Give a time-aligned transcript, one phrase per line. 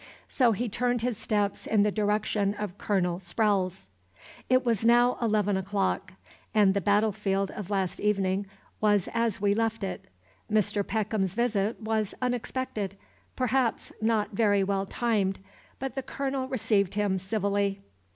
[0.27, 3.87] So he turned his steps in the direction of Colonel Sprowle's.
[4.49, 6.13] It was now eleven o'clock,
[6.55, 8.47] and the battle field of last evening
[8.79, 10.07] was as we left it.
[10.51, 10.81] Mr.
[10.83, 12.97] Peckham's visit was unexpected,
[13.35, 15.37] perhaps not very well timed,
[15.77, 17.83] but the Colonel received him civilly.